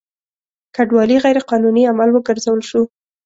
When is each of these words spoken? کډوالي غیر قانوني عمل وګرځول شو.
کډوالي 0.75 1.17
غیر 1.23 1.37
قانوني 1.49 1.83
عمل 1.91 2.09
وګرځول 2.11 2.61
شو. 2.69 2.81